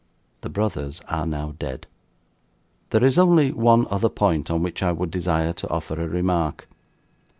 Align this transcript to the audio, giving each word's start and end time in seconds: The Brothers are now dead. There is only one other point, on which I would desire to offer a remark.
The 0.41 0.49
Brothers 0.49 0.99
are 1.09 1.27
now 1.27 1.53
dead. 1.59 1.85
There 2.89 3.03
is 3.03 3.19
only 3.19 3.51
one 3.51 3.85
other 3.91 4.09
point, 4.09 4.49
on 4.49 4.63
which 4.63 4.81
I 4.81 4.91
would 4.91 5.11
desire 5.11 5.53
to 5.53 5.69
offer 5.69 5.93
a 6.01 6.07
remark. 6.09 6.67